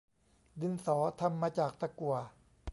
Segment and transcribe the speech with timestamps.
[0.61, 2.15] ดินสอทำมาจากตะกั่ว